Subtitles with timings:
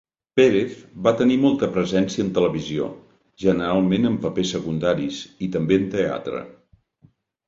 [0.39, 0.77] Pérez
[1.07, 2.87] va tenir molta presència en televisió,
[3.43, 6.41] generalment en papers secundaris, i també en teatre.